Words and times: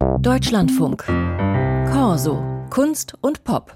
Deutschlandfunk. 0.00 1.04
Corso. 1.92 2.42
Kunst 2.70 3.14
und 3.20 3.44
Pop. 3.44 3.74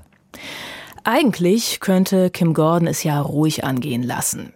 Eigentlich 1.05 1.81
könnte 1.81 2.31
Kim 2.31 2.55
Gordon 2.55 2.87
es 2.87 3.03
ja 3.03 3.21
ruhig 3.21 3.65
angehen 3.65 4.03
lassen. 4.03 4.55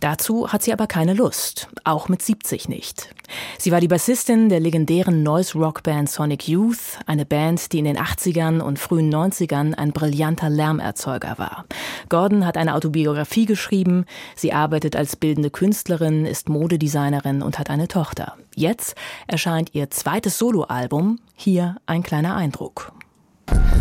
Dazu 0.00 0.52
hat 0.52 0.62
sie 0.62 0.72
aber 0.72 0.86
keine 0.86 1.14
Lust, 1.14 1.68
auch 1.84 2.08
mit 2.08 2.22
70 2.22 2.68
nicht. 2.68 3.14
Sie 3.58 3.72
war 3.72 3.80
die 3.80 3.88
Bassistin 3.88 4.48
der 4.48 4.60
legendären 4.60 5.22
Noise-Rock-Band 5.22 6.08
Sonic 6.08 6.48
Youth, 6.48 6.98
eine 7.06 7.26
Band, 7.26 7.72
die 7.72 7.78
in 7.78 7.84
den 7.84 7.98
80ern 7.98 8.60
und 8.60 8.78
frühen 8.78 9.12
90ern 9.12 9.74
ein 9.74 9.92
brillanter 9.92 10.50
Lärmerzeuger 10.50 11.38
war. 11.38 11.64
Gordon 12.08 12.46
hat 12.46 12.56
eine 12.56 12.74
Autobiografie 12.74 13.46
geschrieben, 13.46 14.04
sie 14.34 14.52
arbeitet 14.52 14.96
als 14.96 15.16
bildende 15.16 15.50
Künstlerin, 15.50 16.26
ist 16.26 16.48
Modedesignerin 16.48 17.42
und 17.42 17.58
hat 17.58 17.70
eine 17.70 17.88
Tochter. 17.88 18.34
Jetzt 18.54 18.96
erscheint 19.26 19.74
ihr 19.74 19.90
zweites 19.90 20.38
Soloalbum, 20.38 21.18
hier 21.34 21.76
ein 21.86 22.02
kleiner 22.02 22.36
Eindruck. 22.36 22.92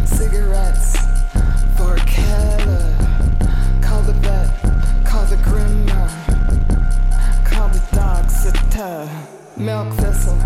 Cigarettes 0.06 0.94
for 1.78 1.96
Keller. 1.96 2.55
Milk 8.86 9.96
thistle, 9.96 10.38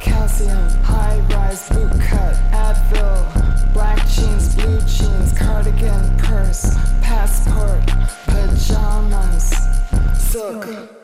calcium, 0.00 0.68
high 0.82 1.20
rise 1.30 1.68
boot 1.68 1.92
cut, 2.00 2.34
Advil, 2.50 3.72
black 3.72 4.04
jeans, 4.08 4.56
blue 4.56 4.80
jeans, 4.80 5.32
cardigan, 5.38 6.18
purse, 6.18 6.74
passport, 7.00 7.86
pajamas, 8.26 9.54
silk. 10.18 10.99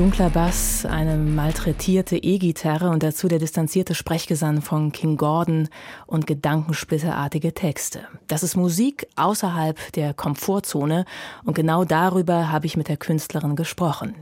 Dunkler 0.00 0.30
Bass, 0.30 0.86
eine 0.86 1.18
malträtierte 1.18 2.16
E-Gitarre 2.16 2.88
und 2.88 3.02
dazu 3.02 3.28
der 3.28 3.38
distanzierte 3.38 3.94
Sprechgesang 3.94 4.62
von 4.62 4.92
King 4.92 5.18
Gordon 5.18 5.68
und 6.06 6.26
gedankensplitterartige 6.26 7.52
Texte. 7.52 8.08
Das 8.26 8.42
ist 8.42 8.56
Musik 8.56 9.06
außerhalb 9.16 9.92
der 9.92 10.14
Komfortzone 10.14 11.04
und 11.44 11.52
genau 11.52 11.84
darüber 11.84 12.50
habe 12.50 12.64
ich 12.64 12.78
mit 12.78 12.88
der 12.88 12.96
Künstlerin 12.96 13.56
gesprochen. 13.56 14.14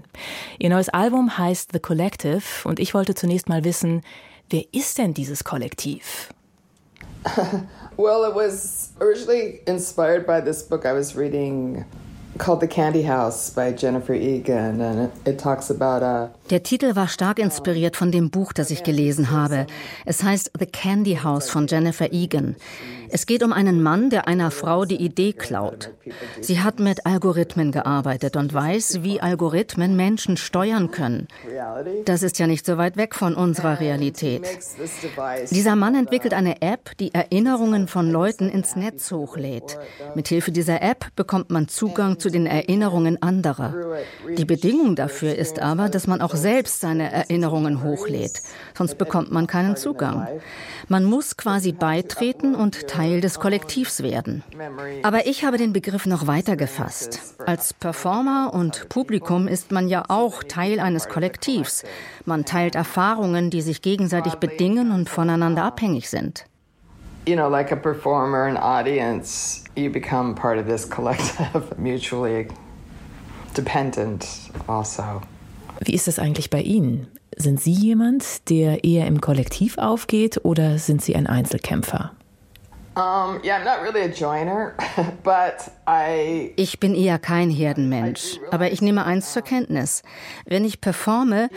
Ihr 0.58 0.70
neues 0.70 0.88
Album 0.88 1.38
heißt 1.38 1.70
The 1.72 1.78
Collective 1.78 2.42
und 2.64 2.80
ich 2.80 2.92
wollte 2.92 3.14
zunächst 3.14 3.48
mal 3.48 3.62
wissen, 3.62 4.02
wer 4.50 4.64
ist 4.72 4.98
denn 4.98 5.14
dieses 5.14 5.44
Kollektiv? 5.44 6.30
well, 7.96 8.28
it 8.28 8.34
was 8.34 8.94
originally 8.98 9.60
inspired 9.66 10.26
by 10.26 10.40
this 10.44 10.60
book 10.60 10.84
I 10.84 10.92
was 10.92 11.16
reading 11.16 11.84
called 12.38 12.60
The 12.60 12.68
Candy 12.68 13.02
House 13.02 13.50
by 13.50 13.72
Jennifer 13.72 14.14
Egan 14.14 14.80
and 14.80 15.10
it, 15.26 15.38
talks 15.38 15.70
about 15.70 16.02
uh 16.02 16.28
Der 16.50 16.62
Titel 16.62 16.94
war 16.96 17.08
stark 17.08 17.38
inspiriert 17.38 17.96
von 17.96 18.10
dem 18.10 18.30
Buch, 18.30 18.52
das 18.52 18.70
ich 18.70 18.82
gelesen 18.82 19.30
habe. 19.30 19.66
Es 20.06 20.22
heißt 20.22 20.52
The 20.58 20.66
Candy 20.66 21.16
House 21.16 21.50
von 21.50 21.66
Jennifer 21.66 22.12
Egan. 22.12 22.56
Es 23.10 23.26
geht 23.26 23.42
um 23.42 23.52
einen 23.52 23.82
Mann, 23.82 24.10
der 24.10 24.28
einer 24.28 24.50
Frau 24.50 24.84
die 24.84 24.96
Idee 24.96 25.32
klaut. 25.32 25.92
Sie 26.40 26.60
hat 26.60 26.80
mit 26.80 27.06
Algorithmen 27.06 27.72
gearbeitet 27.72 28.36
und 28.36 28.52
weiß, 28.52 29.02
wie 29.02 29.20
Algorithmen 29.20 29.96
Menschen 29.96 30.36
steuern 30.36 30.90
können. 30.90 31.28
Das 32.04 32.22
ist 32.22 32.38
ja 32.38 32.46
nicht 32.46 32.66
so 32.66 32.76
weit 32.76 32.96
weg 32.96 33.14
von 33.14 33.34
unserer 33.34 33.80
Realität. 33.80 34.46
Dieser 35.50 35.76
Mann 35.76 35.94
entwickelt 35.94 36.34
eine 36.34 36.62
App, 36.62 36.96
die 36.98 37.14
Erinnerungen 37.14 37.88
von 37.88 38.10
Leuten 38.10 38.48
ins 38.48 38.76
Netz 38.76 39.10
hochlädt. 39.10 39.78
Mithilfe 40.14 40.52
dieser 40.52 40.82
App 40.82 41.06
bekommt 41.16 41.50
man 41.50 41.68
Zugang 41.68 42.18
zu 42.18 42.30
den 42.30 42.46
Erinnerungen 42.46 43.22
anderer. 43.22 43.74
Die 44.36 44.44
Bedingung 44.44 44.96
dafür 44.96 45.34
ist 45.34 45.60
aber, 45.60 45.88
dass 45.88 46.06
man 46.06 46.20
auch 46.20 46.34
selbst 46.34 46.80
seine 46.80 47.12
Erinnerungen 47.12 47.82
hochlädt, 47.82 48.40
sonst 48.76 48.98
bekommt 48.98 49.30
man 49.30 49.46
keinen 49.46 49.76
Zugang. 49.76 50.26
Man 50.88 51.04
muss 51.04 51.36
quasi 51.36 51.72
beitreten 51.72 52.54
und 52.54 52.86
Teil 52.98 53.20
des 53.20 53.38
Kollektivs 53.38 54.02
werden. 54.02 54.42
Aber 55.04 55.28
ich 55.28 55.44
habe 55.44 55.56
den 55.56 55.72
Begriff 55.72 56.04
noch 56.06 56.26
weiter 56.26 56.56
gefasst. 56.56 57.36
Als 57.46 57.72
Performer 57.72 58.50
und 58.52 58.88
Publikum 58.88 59.46
ist 59.46 59.70
man 59.70 59.86
ja 59.86 60.02
auch 60.08 60.42
Teil 60.42 60.80
eines 60.80 61.08
Kollektivs. 61.08 61.84
Man 62.24 62.44
teilt 62.44 62.74
Erfahrungen, 62.74 63.50
die 63.50 63.62
sich 63.62 63.82
gegenseitig 63.82 64.34
bedingen 64.34 64.90
und 64.90 65.08
voneinander 65.08 65.62
abhängig 65.62 66.10
sind. 66.10 66.44
You 67.28 67.36
know, 67.36 67.48
like 67.48 67.70
a 67.70 67.76
performer, 67.76 68.48
an 68.48 68.56
audience, 68.56 69.62
you 69.76 69.92
become 69.92 70.34
part 70.34 70.58
of 70.58 70.66
this 70.66 70.88
collective, 70.88 71.62
mutually 71.78 72.48
dependent 73.56 74.26
also. 74.66 75.20
Wie 75.84 75.94
ist 75.94 76.08
das 76.08 76.18
eigentlich 76.18 76.50
bei 76.50 76.62
Ihnen? 76.62 77.06
Sind 77.36 77.60
Sie 77.60 77.70
jemand, 77.70 78.50
der 78.50 78.82
eher 78.82 79.06
im 79.06 79.20
Kollektiv 79.20 79.78
aufgeht 79.78 80.40
oder 80.42 80.78
sind 80.78 81.00
Sie 81.02 81.14
ein 81.14 81.28
Einzelkämpfer? 81.28 82.17
Ich 86.56 86.80
bin 86.80 86.94
eher 86.94 87.18
kein 87.18 87.50
Herdenmensch, 87.50 88.40
aber 88.50 88.72
ich 88.72 88.82
nehme 88.82 89.04
eins 89.04 89.32
zur 89.32 89.42
Kenntnis. 89.42 90.02
Wenn 90.46 90.64
ich 90.64 90.80
performe, 90.80 91.48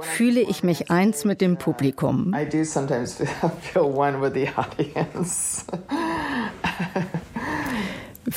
fühle 0.00 0.40
ich 0.40 0.62
mich 0.64 0.90
eins 0.90 1.24
mit 1.24 1.40
dem 1.40 1.56
Publikum. 1.56 2.34
I 2.34 2.44
do 2.44 2.64
sometimes 2.64 3.14
feel 3.60 3.82
one 3.82 4.20
with 4.20 4.34
the 4.34 4.48
audience. 4.56 5.64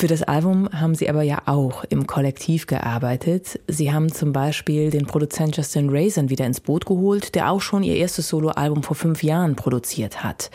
Für 0.02 0.08
das 0.08 0.24
Album 0.24 0.68
haben 0.74 0.96
Sie 0.96 1.08
aber 1.12 1.22
ja 1.22 1.44
auch 1.46 1.84
im 1.90 2.08
Kollektiv 2.08 2.66
gearbeitet. 2.66 3.60
Sie 3.68 3.94
haben 3.94 4.12
zum 4.12 4.34
Beispiel 4.34 4.90
den 4.90 5.06
Produzent 5.06 5.56
Justin 5.56 5.92
Raisin 5.92 6.32
wieder 6.32 6.48
ins 6.48 6.60
Boot 6.60 6.88
geholt, 6.88 7.36
der 7.36 7.52
auch 7.52 7.62
schon 7.62 7.84
ihr 7.84 7.96
erstes 7.98 8.30
Soloalbum 8.30 8.82
vor 8.82 8.96
fünf 8.96 9.22
Jahren 9.22 9.56
produziert 9.56 10.24
hat. 10.24 10.50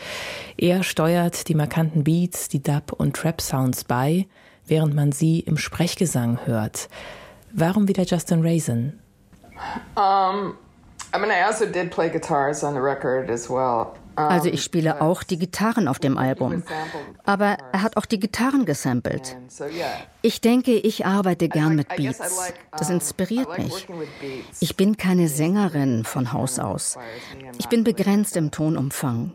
Er 0.57 0.83
steuert 0.83 1.47
die 1.47 1.55
markanten 1.55 2.03
Beats, 2.03 2.49
die 2.49 2.61
Dub- 2.61 2.91
und 2.91 3.15
Trap-Sounds 3.15 3.85
bei, 3.85 4.27
während 4.65 4.93
man 4.95 5.13
sie 5.13 5.39
im 5.39 5.55
Sprechgesang 5.55 6.39
hört. 6.43 6.89
Warum 7.53 7.87
wieder 7.87 8.03
Justin 8.03 8.41
Raisin? 8.41 8.99
Um, 9.95 10.57
I 11.15 11.19
mean, 11.19 11.31
I 11.31 11.45
also 11.47 11.65
did 11.65 11.89
play 11.91 12.09
guitars 12.09 12.65
on 12.65 12.73
the 12.73 12.81
record 12.81 13.29
as 13.29 13.49
well. 13.49 13.93
Also 14.17 14.49
ich 14.49 14.63
spiele 14.63 14.99
auch 15.01 15.21
die 15.21 15.37
Gitarren 15.37 15.87
auf 15.87 15.99
dem 15.99 16.17
Album. 16.17 16.63
Aber 17.23 17.57
er 17.71 17.83
hat 17.83 17.97
auch 17.97 18.05
die 18.05 18.19
Gitarren 18.19 18.65
gesampelt. 18.65 19.37
Ich 20.23 20.41
denke, 20.41 20.73
ich 20.73 21.05
arbeite 21.05 21.47
gern 21.49 21.75
mit 21.75 21.87
Beats. 21.95 22.51
Das 22.71 22.89
inspiriert 22.89 23.57
mich. 23.59 23.87
Ich 24.59 24.75
bin 24.75 24.97
keine 24.97 25.27
Sängerin 25.27 26.03
von 26.03 26.33
Haus 26.33 26.57
aus. 26.57 26.97
Ich 27.59 27.67
bin 27.67 27.83
begrenzt 27.83 28.35
im 28.37 28.49
Tonumfang. 28.49 29.33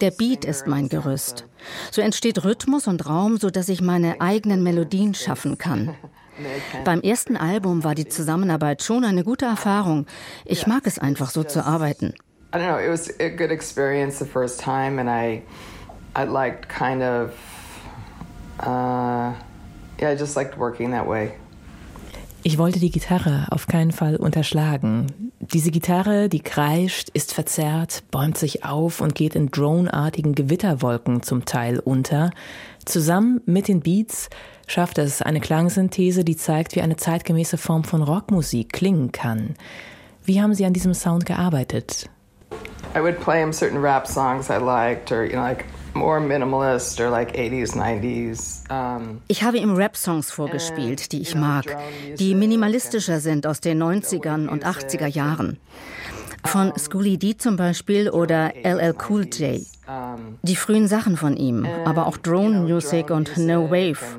Der 0.00 0.10
Beat 0.10 0.44
ist 0.44 0.66
mein 0.66 0.88
Gerüst. 0.88 1.46
So 1.92 2.02
entsteht 2.02 2.44
Rhythmus 2.44 2.88
und 2.88 3.06
Raum, 3.06 3.36
sodass 3.36 3.68
ich 3.68 3.80
meine 3.80 4.20
eigenen 4.20 4.64
Melodien 4.64 5.14
schaffen 5.14 5.58
kann. 5.58 5.94
Beim 6.84 7.00
ersten 7.00 7.36
Album 7.36 7.84
war 7.84 7.94
die 7.94 8.08
Zusammenarbeit 8.08 8.82
schon 8.82 9.04
eine 9.04 9.22
gute 9.22 9.44
Erfahrung. 9.44 10.06
Ich 10.44 10.66
mag 10.66 10.86
es 10.86 10.98
einfach 10.98 11.30
so 11.30 11.44
zu 11.44 11.64
arbeiten. 11.64 12.14
I 12.54 12.58
don't 12.58 12.68
know, 12.68 12.78
it 12.78 12.88
was 12.88 13.10
a 13.18 13.30
good 13.30 13.50
experience 13.50 14.20
the 14.20 14.26
first 14.26 14.60
time, 14.60 15.00
and 15.00 15.10
I, 15.10 15.42
I 16.14 16.22
liked 16.22 16.68
kind 16.68 17.02
of, 17.02 17.32
uh, 18.60 19.34
yeah, 19.98 20.10
I 20.10 20.14
just 20.14 20.36
liked 20.36 20.56
working 20.56 20.92
that 20.92 21.08
way. 21.08 21.32
Ich 22.44 22.56
wollte 22.56 22.78
die 22.78 22.90
Gitarre 22.90 23.48
auf 23.50 23.66
keinen 23.66 23.90
Fall 23.90 24.14
unterschlagen. 24.14 25.32
Diese 25.40 25.72
Gitarre, 25.72 26.28
die 26.28 26.38
kreischt, 26.38 27.08
ist 27.08 27.34
verzerrt, 27.34 28.04
bäumt 28.12 28.38
sich 28.38 28.64
auf 28.64 29.00
und 29.00 29.16
geht 29.16 29.34
in 29.34 29.50
droneartigen 29.50 30.36
Gewitterwolken 30.36 31.24
zum 31.24 31.46
Teil 31.46 31.80
unter. 31.80 32.30
Zusammen 32.84 33.40
mit 33.46 33.66
den 33.66 33.80
Beats 33.80 34.30
schafft 34.68 34.98
es 34.98 35.22
eine 35.22 35.40
Klangsynthese, 35.40 36.22
die 36.22 36.36
zeigt, 36.36 36.76
wie 36.76 36.82
eine 36.82 36.96
zeitgemäße 36.96 37.56
Form 37.58 37.82
von 37.82 38.02
Rockmusik 38.02 38.72
klingen 38.72 39.10
kann. 39.10 39.56
Wie 40.24 40.40
haben 40.40 40.54
Sie 40.54 40.66
an 40.66 40.72
diesem 40.72 40.94
Sound 40.94 41.26
gearbeitet? 41.26 42.08
I 42.94 43.00
would 43.00 43.20
play 43.20 43.40
him 43.40 43.52
certain 43.52 43.80
rap 43.80 44.06
songs 44.06 44.50
I 44.50 44.58
liked, 44.58 45.10
or 45.10 45.24
you 45.24 45.32
know, 45.32 45.42
like 45.42 45.66
more 45.94 46.20
minimalist 46.20 47.00
or 47.00 47.10
like 47.10 47.32
80s, 47.36 47.74
90s. 47.74 48.64
Um, 48.70 49.20
ich 49.28 49.42
habe 49.42 49.58
ihm 49.58 49.74
Rap-Songs 49.74 50.30
vorgespielt, 50.30 51.12
die 51.12 51.22
ich 51.22 51.34
mag, 51.34 51.64
die 52.18 52.34
minimalistischer 52.34 53.20
sind 53.20 53.46
aus 53.46 53.60
den 53.60 53.82
90ern 53.82 54.48
und 54.48 54.64
80er 54.64 55.06
Jahren. 55.06 55.58
Von 56.44 56.72
Schoolie 56.76 57.16
D 57.16 57.36
zum 57.36 57.56
Beispiel 57.56 58.10
oder 58.10 58.52
LL 58.62 58.94
Cool 59.08 59.26
J. 59.26 59.62
Die 60.42 60.56
frühen 60.56 60.88
Sachen 60.88 61.16
von 61.16 61.36
ihm, 61.36 61.66
aber 61.84 62.06
auch 62.06 62.16
Drone 62.16 62.60
Music 62.60 63.10
und 63.10 63.36
No 63.38 63.70
Wave. 63.70 64.18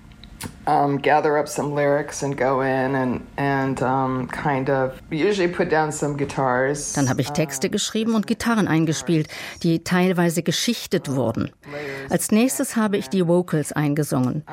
um, 0.67 1.01
gather 1.01 1.37
up 1.37 1.47
some 1.47 1.73
lyrics 1.73 2.23
and 2.23 2.37
go 2.37 2.61
in 2.61 2.95
and 2.95 3.21
and 3.37 3.81
um, 3.81 4.27
kind 4.27 4.69
of 4.69 5.01
usually 5.11 5.47
put 5.47 5.69
down 5.69 5.91
some 5.91 6.17
guitars. 6.17 6.93
Dann 6.93 7.09
habe 7.09 7.21
ich 7.21 7.31
Texte 7.31 7.69
geschrieben 7.69 8.15
und 8.15 8.27
Gitarren 8.27 8.67
eingespielt, 8.67 9.27
die 9.63 9.83
teilweise 9.83 10.43
geschichtet 10.43 11.09
wurden. 11.13 11.51
Als 12.09 12.31
nächstes 12.31 12.75
habe 12.75 12.97
ich 12.97 13.09
die 13.09 13.27
Vocals 13.27 13.71
eingesungen. 13.71 14.43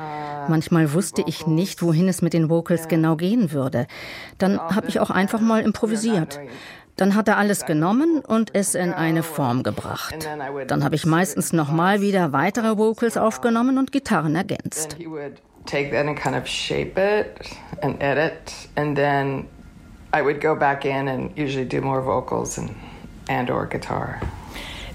Manchmal 0.47 0.93
wusste 0.93 1.23
ich 1.25 1.47
nicht, 1.47 1.81
wohin 1.81 2.07
es 2.07 2.21
mit 2.21 2.33
den 2.33 2.49
Vocals 2.49 2.87
genau 2.87 3.15
gehen 3.15 3.51
würde. 3.51 3.87
Dann 4.37 4.59
habe 4.59 4.87
ich 4.87 4.99
auch 4.99 5.09
einfach 5.09 5.41
mal 5.41 5.61
improvisiert. 5.61 6.39
Dann 6.95 7.15
hat 7.15 7.29
er 7.29 7.37
alles 7.37 7.65
genommen 7.65 8.19
und 8.19 8.53
es 8.53 8.75
in 8.75 8.91
eine 8.91 9.23
Form 9.23 9.63
gebracht. 9.63 10.27
Dann 10.67 10.83
habe 10.83 10.95
ich 10.95 11.05
meistens 11.05 11.53
nochmal 11.53 12.01
wieder 12.01 12.33
weitere 12.33 12.77
Vocals 12.77 13.15
aufgenommen 13.15 13.77
und 13.77 13.93
Gitarren 13.93 14.35
ergänzt 14.35 14.97
take 15.65 15.91
that 15.91 16.05
and 16.05 16.17
kind 16.17 16.35
of 16.35 16.47
shape 16.47 16.97
it 16.97 17.57
and 17.81 18.01
edit, 18.01 18.53
and 18.75 18.95
then 18.95 19.47
I 20.13 20.21
would 20.21 20.41
go 20.41 20.55
back 20.55 20.85
in 20.85 21.07
and 21.07 21.31
usually 21.37 21.65
do 21.65 21.81
more 21.81 22.01
vocals 22.01 22.57
and 22.57 22.75
and 23.29 23.49
or 23.49 23.67
guitar. 23.67 24.19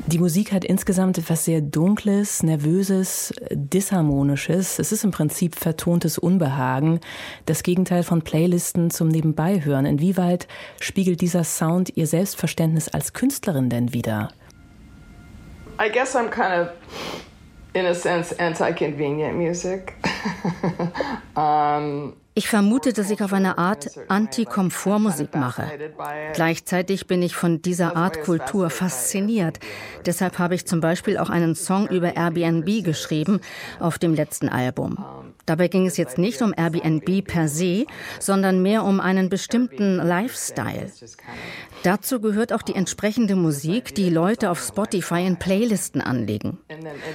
Die 0.07 0.19
Musik 0.19 0.53
hat 0.53 0.67
insgesamt 0.67 1.17
etwas 1.17 1.47
sehr 1.47 1.63
Dunkles, 1.63 2.43
Nervöses, 2.43 3.33
Disharmonisches. 3.51 4.79
Es 4.79 4.93
ist 4.93 5.03
im 5.03 5.13
Prinzip 5.13 5.55
vertontes 5.55 6.19
Unbehagen, 6.19 7.01
das 7.47 7.63
Gegenteil 7.63 8.03
von 8.03 8.21
Playlisten 8.21 8.91
zum 8.91 9.09
Nebenbeihören. 9.09 9.87
Inwieweit 9.87 10.47
spiegelt 10.79 11.23
dieser 11.23 11.43
Sound 11.43 11.97
Ihr 11.97 12.07
Selbstverständnis 12.07 12.89
als 12.89 13.15
Künstlerin 13.15 13.71
denn 13.71 13.95
wider? 13.95 14.29
I 15.81 15.91
guess 15.91 16.15
I'm 16.15 16.29
kind 16.29 16.53
of 16.53 16.69
in 17.75 17.87
a 17.87 17.94
sense 17.94 18.32
anti-convenient 18.38 19.37
music. 19.37 19.94
um, 21.37 22.15
ich 22.37 22.49
vermute, 22.49 22.93
dass 22.93 23.11
ich 23.11 23.23
auf 23.23 23.32
eine 23.32 23.59
Art 23.59 23.91
Anti-Komfort-Musik 24.09 25.37
mache. 25.37 25.69
Gleichzeitig 26.32 27.06
bin 27.06 27.23
ich 27.23 27.37
von 27.37 27.62
dieser 27.62 27.97
Art 27.97 28.23
Kultur 28.23 28.71
fasziniert. 28.71 29.61
Deshalb 30.05 30.41
habe 30.41 30.56
ich 30.56 30.67
zum 30.67 30.81
Beispiel 30.81 31.17
auch 31.17 31.31
einen 31.31 31.55
Song 31.55 31.87
über 31.87 32.17
Airbnb 32.17 32.82
geschrieben 32.82 33.41
auf 33.79 33.99
dem 33.99 34.15
letzten 34.15 34.49
Album. 34.49 34.99
Dabei 35.46 35.69
ging 35.69 35.87
es 35.87 35.96
jetzt 35.96 36.19
nicht 36.19 36.41
um 36.43 36.55
Airbnb 36.56 37.25
per 37.25 37.49
se, 37.49 37.87
sondern 38.19 38.62
mehr 38.62 38.85
um 38.85 39.00
einen 39.00 39.29
bestimmten 39.29 39.96
Lifestyle. 39.96 40.91
Dazu 41.82 42.20
gehört 42.20 42.52
auch 42.52 42.62
die 42.62 42.75
entsprechende 42.75 43.37
Musik, 43.37 43.94
die 43.94 44.08
Leute 44.08 44.50
auf 44.50 44.61
Spotify 44.61 45.26
in 45.26 45.37
Playlisten 45.37 46.00
anlegen. 46.00 46.58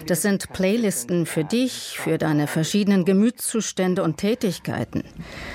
Das 0.05 0.21
sind 0.21 0.53
Playlisten 0.53 1.25
für 1.25 1.43
dich, 1.43 1.97
für 1.97 2.19
deine 2.19 2.45
verschiedenen 2.45 3.03
Gemütszustände 3.03 4.03
und 4.03 4.17
Tätigkeiten. 4.17 5.03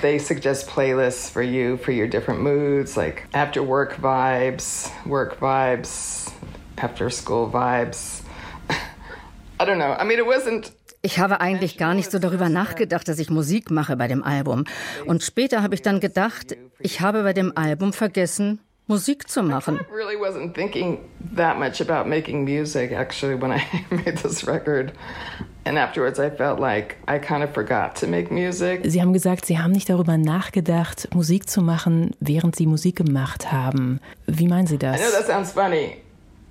They 0.02 0.18
suggest 0.18 0.68
playlists 0.68 1.30
for 1.30 1.42
you 1.42 1.76
for 1.76 1.94
your 1.94 2.08
different 2.08 2.40
moods, 2.40 2.96
like 2.96 3.22
after 3.32 3.66
work 3.66 4.02
vibes, 4.02 4.90
work 5.04 5.40
vibes, 5.40 6.32
after 6.76 7.08
school 7.08 7.52
vibes. 7.52 8.22
I 9.60 9.64
don't 9.64 9.78
know. 9.78 9.94
I 9.96 10.04
mean, 10.04 10.18
it 10.18 10.26
wasn't 10.26 10.72
ich 11.04 11.18
habe 11.18 11.40
eigentlich 11.42 11.76
gar 11.76 11.92
nicht 11.92 12.10
so 12.10 12.18
darüber 12.18 12.48
nachgedacht, 12.48 13.06
dass 13.06 13.18
ich 13.18 13.28
Musik 13.28 13.70
mache 13.70 13.94
bei 13.94 14.08
dem 14.08 14.24
Album. 14.24 14.64
Und 15.04 15.22
später 15.22 15.62
habe 15.62 15.74
ich 15.74 15.82
dann 15.82 16.00
gedacht, 16.00 16.56
ich 16.80 17.02
habe 17.02 17.22
bei 17.22 17.34
dem 17.34 17.52
Album 17.56 17.92
vergessen, 17.92 18.58
Musik 18.86 19.28
zu 19.28 19.42
machen. 19.42 19.76
I 19.76 19.94
really 19.94 20.16
wasn't 20.16 20.54
thinking 20.54 20.98
that 21.36 21.58
much 21.58 21.80
about 21.80 22.08
making 22.08 22.44
music 22.44 22.92
actually 22.92 23.40
when 23.40 23.52
I 23.52 23.60
made 23.90 24.16
this 24.22 24.46
record. 24.46 24.92
And 25.66 25.78
afterwards 25.78 26.18
I 26.18 26.30
felt 26.30 26.58
like 26.58 26.96
I 27.06 27.18
kind 27.18 27.44
of 27.44 27.52
forgot 27.52 27.94
to 28.00 28.06
make 28.06 28.32
music. 28.32 28.80
Sie 28.84 29.02
haben 29.02 29.12
gesagt, 29.12 29.44
Sie 29.44 29.58
haben 29.58 29.72
nicht 29.72 29.90
darüber 29.90 30.16
nachgedacht, 30.16 31.08
Musik 31.14 31.50
zu 31.50 31.60
machen, 31.60 32.12
während 32.20 32.56
Sie 32.56 32.66
Musik 32.66 32.96
gemacht 32.96 33.52
haben. 33.52 34.00
Wie 34.26 34.48
meinen 34.48 34.66
Sie 34.66 34.78
das? 34.78 35.00
I 35.00 35.04
know 35.04 35.10
that 35.10 35.26
sounds 35.26 35.52
funny. 35.52 35.98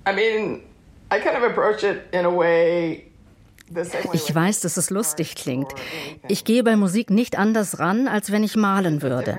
I 0.06 0.14
mean, 0.14 0.60
I 1.12 1.18
kind 1.18 1.36
of 1.36 1.42
approach 1.42 1.82
it 1.82 2.02
in 2.12 2.24
a 2.24 2.30
way 2.30 3.13
ich 4.12 4.34
weiß, 4.34 4.60
dass 4.60 4.76
es 4.76 4.90
lustig 4.90 5.34
klingt. 5.34 5.72
Ich 6.28 6.44
gehe 6.44 6.62
bei 6.62 6.76
Musik 6.76 7.10
nicht 7.10 7.38
anders 7.38 7.78
ran, 7.78 8.08
als 8.08 8.30
wenn 8.32 8.44
ich 8.44 8.56
malen 8.56 9.02
würde. 9.02 9.38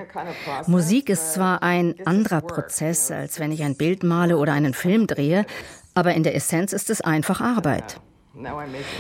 Musik 0.67 1.09
ist 1.09 1.33
zwar 1.33 1.63
ein 1.63 1.95
anderer 2.05 2.41
Prozess, 2.41 3.11
als 3.11 3.39
wenn 3.39 3.51
ich 3.51 3.63
ein 3.63 3.75
Bild 3.75 4.03
male 4.03 4.37
oder 4.37 4.53
einen 4.53 4.73
Film 4.73 5.07
drehe, 5.07 5.45
aber 5.93 6.13
in 6.13 6.23
der 6.23 6.35
Essenz 6.35 6.73
ist 6.73 6.89
es 6.89 7.01
einfach 7.01 7.41
Arbeit. 7.41 7.99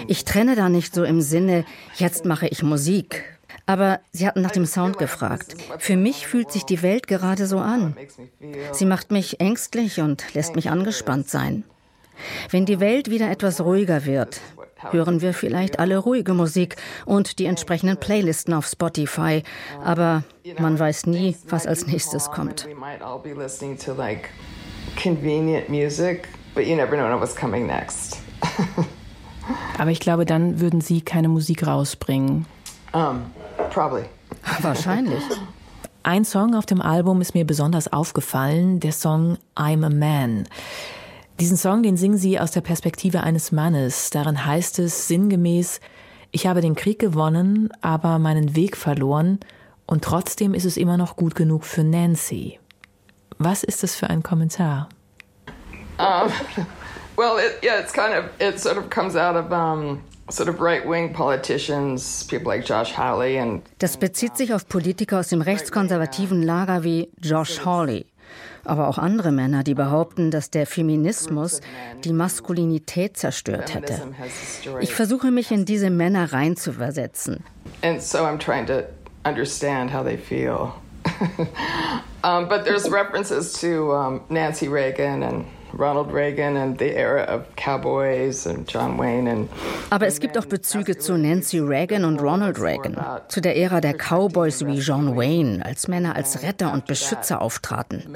Ich 0.07 0.23
trenne 0.23 0.55
da 0.55 0.69
nicht 0.69 0.95
so 0.95 1.03
im 1.03 1.21
Sinne, 1.21 1.65
jetzt 1.97 2.25
mache 2.25 2.47
ich 2.47 2.63
Musik. 2.63 3.23
Aber 3.65 3.99
Sie 4.11 4.27
hatten 4.27 4.41
nach 4.41 4.51
dem 4.51 4.65
Sound 4.65 4.97
gefragt. 4.97 5.55
Für 5.79 5.97
mich 5.97 6.27
fühlt 6.27 6.51
sich 6.51 6.63
die 6.63 6.81
Welt 6.81 7.07
gerade 7.07 7.47
so 7.47 7.59
an. 7.59 7.95
Sie 8.71 8.85
macht 8.85 9.11
mich 9.11 9.39
ängstlich 9.39 9.99
und 9.99 10.33
lässt 10.33 10.55
mich 10.55 10.69
angespannt 10.69 11.29
sein. 11.29 11.63
Wenn 12.49 12.65
die 12.65 12.79
Welt 12.79 13.09
wieder 13.09 13.29
etwas 13.29 13.61
ruhiger 13.61 14.05
wird, 14.05 14.39
hören 14.91 15.21
wir 15.21 15.33
vielleicht 15.33 15.79
alle 15.79 15.97
ruhige 15.97 16.33
Musik 16.33 16.75
und 17.05 17.39
die 17.39 17.45
entsprechenden 17.45 17.97
Playlisten 17.97 18.53
auf 18.53 18.65
Spotify. 18.65 19.43
Aber 19.83 20.23
man 20.59 20.77
weiß 20.77 21.07
nie, 21.07 21.35
was 21.47 21.67
als 21.67 21.87
nächstes 21.87 22.31
kommt. 22.31 22.67
Aber 29.77 29.91
ich 29.91 29.99
glaube, 29.99 30.25
dann 30.25 30.59
würden 30.59 30.81
Sie 30.81 31.01
keine 31.01 31.27
Musik 31.27 31.67
rausbringen. 31.67 32.45
Um, 32.93 33.21
probably. 33.71 34.05
Wahrscheinlich. 34.61 35.23
Ein 36.03 36.23
Song 36.23 36.55
auf 36.55 36.65
dem 36.65 36.81
Album 36.81 37.19
ist 37.21 37.33
mir 37.33 37.45
besonders 37.45 37.91
aufgefallen, 37.91 38.79
der 38.79 38.91
Song 38.91 39.37
I'm 39.55 39.85
a 39.85 39.89
Man. 39.89 40.47
Diesen 41.41 41.57
Song, 41.57 41.83
den 41.83 41.97
singen 41.97 42.17
sie 42.17 42.39
aus 42.39 42.51
der 42.51 42.61
Perspektive 42.61 43.21
eines 43.21 43.51
Mannes. 43.51 44.09
Darin 44.09 44.45
heißt 44.45 44.79
es 44.79 45.09
sinngemäß, 45.09 45.81
ich 46.31 46.47
habe 46.47 46.61
den 46.61 46.75
Krieg 46.75 46.97
gewonnen, 46.97 47.69
aber 47.81 48.19
meinen 48.19 48.55
Weg 48.55 48.77
verloren 48.77 49.41
und 49.85 50.01
trotzdem 50.01 50.53
ist 50.53 50.63
es 50.63 50.77
immer 50.77 50.95
noch 50.95 51.17
gut 51.17 51.35
genug 51.35 51.65
für 51.65 51.83
Nancy. 51.83 52.57
Was 53.37 53.63
ist 53.63 53.83
das 53.83 53.95
für 53.95 54.09
ein 54.09 54.23
Kommentar? 54.23 54.87
Um, 55.97 56.31
well, 57.17 57.37
it, 57.37 57.61
yeah, 57.61 57.81
it's 57.81 57.91
kind 57.91 58.13
of, 58.13 58.25
it 58.39 58.57
sort 58.57 58.77
of 58.77 58.89
comes 58.89 59.17
out 59.17 59.35
of 59.35 59.51
um, 59.51 59.99
sort 60.29 60.47
of 60.47 60.61
right-wing 60.61 61.11
politicians, 61.11 62.25
people 62.29 62.47
like 62.47 62.65
Josh 62.65 62.97
Hawley 62.97 63.37
and. 63.37 63.61
Das 63.79 63.97
bezieht 63.97 64.37
sich 64.37 64.53
auf 64.53 64.69
Politiker 64.69 65.19
aus 65.19 65.27
dem 65.27 65.41
rechtskonservativen 65.41 66.41
Lager 66.41 66.85
wie 66.85 67.11
Josh 67.21 67.65
Hawley 67.65 68.05
aber 68.63 68.87
auch 68.87 68.97
andere 68.97 69.31
Männer, 69.31 69.63
die 69.63 69.73
behaupten, 69.73 70.31
dass 70.31 70.49
der 70.49 70.65
Feminismus 70.65 71.61
die 72.03 72.13
Maskulinität 72.13 73.17
zerstört 73.17 73.73
hätte. 73.73 74.01
Ich 74.81 74.93
versuche 74.93 75.31
mich 75.31 75.51
in 75.51 75.65
diese 75.65 75.89
Männer 75.89 76.33
reinzuversetzen. 76.33 77.43
And 77.81 78.01
so 78.01 78.19
I'm 78.19 78.39
trying 78.39 78.65
to 78.67 78.83
understand 79.25 79.93
how 79.93 80.03
they 80.03 80.17
feel. 80.17 80.73
um, 82.23 82.47
but 82.49 82.65
there's 82.65 82.89
references 82.89 83.53
to 83.61 83.93
um, 83.93 84.21
Nancy 84.29 84.67
Reagan 84.67 85.23
and 85.23 85.45
Aber 89.89 90.07
es 90.07 90.19
gibt 90.19 90.37
auch 90.37 90.45
Bezüge 90.45 90.97
zu 90.97 91.17
Nancy 91.17 91.59
Reagan 91.59 92.05
und 92.05 92.21
Ronald 92.21 92.59
Reagan, 92.61 92.97
zu 93.27 93.41
der 93.41 93.57
Ära 93.57 93.81
der 93.81 93.93
Cowboys 93.93 94.65
wie 94.65 94.79
John 94.79 95.17
Wayne, 95.17 95.65
als 95.65 95.87
Männer 95.87 96.15
als 96.15 96.43
Retter 96.43 96.71
und 96.71 96.85
Beschützer 96.85 97.41
auftraten. 97.41 98.15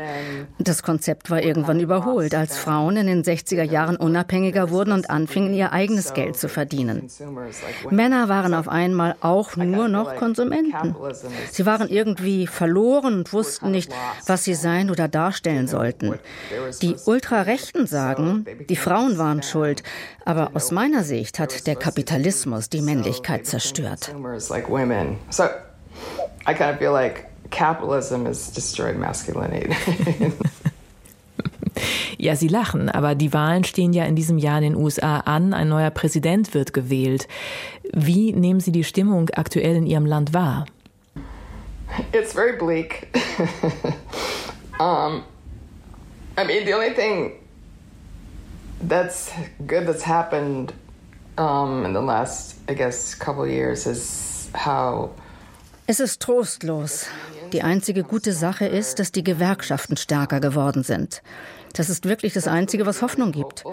Das 0.58 0.84
Konzept 0.84 1.30
war 1.30 1.42
irgendwann 1.42 1.80
überholt, 1.80 2.34
als 2.34 2.58
Frauen 2.58 2.96
in 2.96 3.08
den 3.08 3.24
60er 3.24 3.64
Jahren 3.64 3.98
unabhängiger 3.98 4.70
wurden 4.70 4.94
und 4.94 5.10
anfingen, 5.10 5.54
ihr 5.54 5.74
eigenes 5.74 6.14
Geld 6.14 6.38
zu 6.38 6.48
verdienen. 6.48 7.10
Männer 7.90 8.30
waren 8.30 8.54
auf 8.54 8.70
einmal 8.70 9.16
auch 9.22 9.56
nur 9.58 9.90
noch 9.90 10.16
Konsumenten. 10.16 10.96
Sie 11.52 11.66
waren 11.66 11.90
irgendwie 11.90 12.48
verloren 12.48 13.16
und 13.16 13.34
wussten 13.34 13.72
nicht, 13.72 13.92
was 14.26 14.44
sie 14.46 14.54
sein 14.54 14.90
oder 14.90 15.08
darstellen 15.08 15.68
sollten. 15.68 16.20
Die 16.82 16.96
ultra 17.06 17.49
Rechten 17.50 17.88
sagen, 17.88 18.46
die 18.70 18.76
Frauen 18.76 19.18
waren 19.18 19.42
schuld, 19.42 19.82
aber 20.24 20.52
aus 20.54 20.72
meiner 20.72 21.04
Sicht 21.04 21.40
hat 21.40 21.66
der 21.66 21.76
Kapitalismus 21.76 22.70
die 22.70 22.82
Männlichkeit 22.82 23.48
zerstört. 23.48 24.14
Ja, 32.22 32.36
Sie 32.36 32.50
lachen, 32.50 32.90
aber 32.90 33.16
die 33.16 33.32
Wahlen 33.32 33.64
stehen 33.64 33.94
ja 33.94 34.04
in 34.04 34.18
diesem 34.18 34.38
Jahr 34.38 34.58
in 34.58 34.74
den 34.74 34.76
USA 34.76 35.22
an. 35.22 35.54
Ein 35.54 35.70
neuer 35.70 35.90
Präsident 35.90 36.54
wird 36.54 36.74
gewählt. 36.74 37.30
Wie 37.94 38.34
nehmen 38.34 38.60
Sie 38.60 38.74
die 38.74 38.84
Stimmung 38.84 39.30
aktuell 39.30 39.78
in 39.78 39.88
Ihrem 39.88 40.06
Land 40.06 40.34
wahr? 40.34 40.66
It's 42.12 42.34
very 42.34 42.58
bleak. 42.58 43.08
um, 44.80 45.24
I 46.38 46.46
mean, 46.46 46.66
the 46.66 46.74
only 46.74 46.94
thing 46.94 47.34
that's 48.82 49.32
good 49.68 49.86
that's 49.88 50.04
happened 50.04 50.74
um, 51.38 51.86
in 51.86 51.94
the 51.94 52.02
last, 52.02 52.58
I 52.70 52.74
guess, 52.74 53.16
couple 53.16 53.48
years 53.48 53.86
is 53.86 54.50
how 54.54 55.12
es 55.90 56.00
ist 56.00 56.22
trostlos. 56.22 57.08
Die 57.52 57.64
einzige 57.64 58.04
gute 58.04 58.32
Sache 58.32 58.68
ist, 58.68 59.00
dass 59.00 59.12
die 59.12 59.24
Gewerkschaften 59.24 59.98
stärker 59.98 60.40
geworden 60.40 60.84
sind. 60.84 61.24
Das 61.74 61.90
ist 61.90 62.06
wirklich 62.06 62.34
das 62.34 62.48
Einzige, 62.48 62.86
was 62.86 63.02
Hoffnung 63.02 63.32
gibt. 63.32 63.64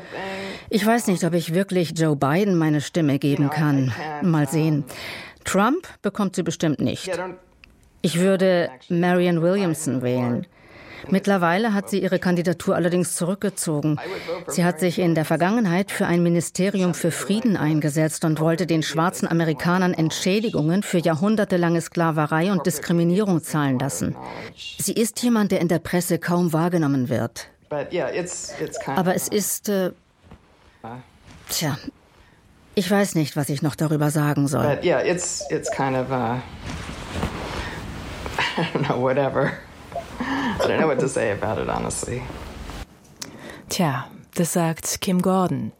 Ich 0.70 0.86
weiß 0.86 1.08
nicht, 1.08 1.24
ob 1.24 1.34
ich 1.34 1.52
wirklich 1.52 1.92
Joe 1.94 2.16
Biden 2.16 2.56
meine 2.56 2.80
Stimme 2.80 3.18
geben 3.18 3.50
kann. 3.50 3.92
Mal 4.22 4.48
sehen. 4.48 4.84
Trump 5.44 5.86
bekommt 6.00 6.36
sie 6.36 6.42
bestimmt 6.42 6.80
nicht. 6.80 7.10
Ich 8.00 8.18
würde 8.18 8.70
Marianne 8.88 9.42
Williamson 9.42 10.00
wählen. 10.00 10.46
Mittlerweile 11.08 11.74
hat 11.74 11.88
sie 11.90 12.02
ihre 12.02 12.18
Kandidatur 12.18 12.74
allerdings 12.74 13.14
zurückgezogen. 13.16 13.98
Sie 14.48 14.64
hat 14.64 14.80
sich 14.80 14.98
in 14.98 15.14
der 15.14 15.24
Vergangenheit 15.24 15.90
für 15.90 16.06
ein 16.06 16.22
Ministerium 16.22 16.94
für 16.94 17.10
Frieden 17.10 17.56
eingesetzt 17.56 18.24
und 18.24 18.40
wollte 18.40 18.66
den 18.66 18.82
schwarzen 18.82 19.28
Amerikanern 19.28 19.94
Entschädigungen 19.94 20.82
für 20.82 20.98
jahrhundertelange 20.98 21.80
Sklaverei 21.80 22.52
und 22.52 22.66
Diskriminierung 22.66 23.42
zahlen 23.42 23.78
lassen. 23.78 24.16
Sie 24.78 24.92
ist 24.92 25.22
jemand, 25.22 25.52
der 25.52 25.60
in 25.60 25.68
der 25.68 25.78
Presse 25.78 26.18
kaum 26.18 26.52
wahrgenommen 26.52 27.08
wird. 27.08 27.48
Aber 28.86 29.14
es 29.14 29.28
ist. 29.28 29.68
Äh, 29.68 29.90
tja, 31.48 31.76
ich 32.74 32.90
weiß 32.90 33.14
nicht, 33.14 33.36
was 33.36 33.48
ich 33.48 33.62
noch 33.62 33.74
darüber 33.74 34.10
sagen 34.10 34.48
soll. 34.48 34.62
But 34.62 34.84
yeah, 34.84 35.00
it's 35.00 35.44
it's 35.50 35.70
kind 35.70 35.96
of 35.96 36.10
uh, 36.10 36.36
I 38.58 38.66
don't 38.72 38.86
know, 38.86 39.00
whatever. 39.00 39.52
I 40.58 40.68
don't 40.68 40.78
know 40.78 40.88
what 40.88 41.00
to 41.00 41.08
say 41.08 41.32
about 41.32 41.60
it, 41.60 41.68
honestly. 41.68 42.22
Tja, 43.68 44.06
das 44.34 44.52
sagt 44.52 45.00
Kim 45.00 45.20
Gordon. 45.20 45.72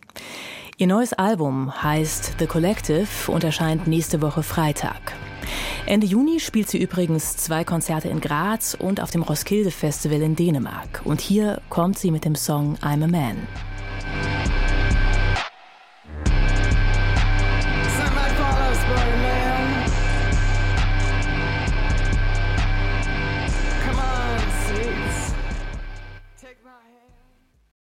Ihr 0.76 0.86
neues 0.86 1.14
Album 1.14 1.82
heißt 1.82 2.34
The 2.38 2.46
Collective 2.46 3.06
und 3.28 3.44
erscheint 3.44 3.86
nächste 3.86 4.20
Woche 4.20 4.42
Freitag. 4.42 5.14
Ende 5.86 6.06
Juni 6.06 6.40
spielt 6.40 6.68
sie 6.68 6.78
übrigens 6.82 7.36
zwei 7.36 7.64
Konzerte 7.64 8.08
in 8.08 8.20
Graz 8.20 8.76
und 8.78 9.00
auf 9.00 9.10
dem 9.10 9.22
Roskilde 9.22 9.70
Festival 9.70 10.20
in 10.20 10.36
Dänemark. 10.36 11.00
Und 11.04 11.20
hier 11.20 11.62
kommt 11.70 11.98
sie 11.98 12.10
mit 12.10 12.24
dem 12.24 12.34
Song 12.34 12.76
I'm 12.82 13.04
a 13.04 13.06
Man. 13.06 13.46